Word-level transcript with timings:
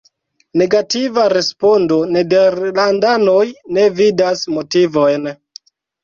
Negativa 0.59 1.25
respondo- 1.33 1.97
nederlandanoj 2.15 3.43
ne 3.77 3.83
vidas 3.99 4.41
motivojn. 4.55 5.29